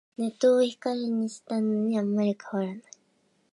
[0.17, 2.83] ネットを光にしたのにあんまり変わらない